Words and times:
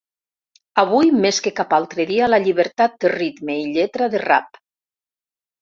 Avui 0.83 1.11
més 1.25 1.41
que 1.47 1.53
cap 1.59 1.75
altre 1.77 2.07
dia, 2.13 2.29
la 2.35 2.41
llibertat 2.45 2.97
té 3.05 3.13
ritme 3.15 3.61
i 3.67 3.71
lletra 3.77 4.09
de 4.15 4.23
rap. 4.29 4.63